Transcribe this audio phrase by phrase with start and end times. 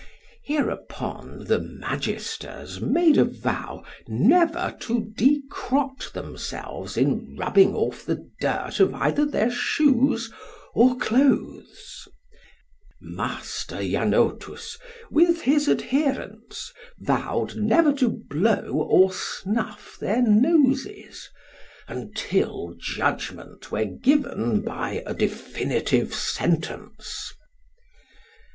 [0.43, 8.79] Hereupon the magisters made a vow never to decrott themselves in rubbing off the dirt
[8.79, 10.33] of either their shoes
[10.73, 12.07] or clothes:
[12.99, 14.79] Master Janotus
[15.11, 21.29] with his adherents vowed never to blow or snuff their noses,
[21.87, 27.31] until judgment were given by a definitive sentence.